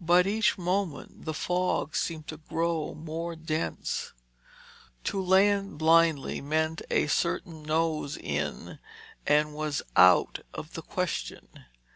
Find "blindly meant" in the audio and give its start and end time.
5.76-6.82